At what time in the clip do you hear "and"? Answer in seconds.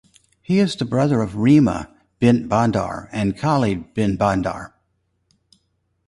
3.11-3.37